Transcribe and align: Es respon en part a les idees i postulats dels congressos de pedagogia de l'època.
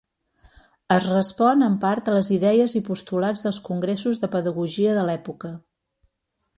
Es 0.95 1.09
respon 1.15 1.65
en 1.65 1.75
part 1.83 2.09
a 2.09 2.15
les 2.17 2.31
idees 2.37 2.75
i 2.81 2.83
postulats 2.89 3.47
dels 3.47 3.63
congressos 3.71 4.23
de 4.25 4.33
pedagogia 4.39 4.99
de 5.01 5.09
l'època. 5.11 5.57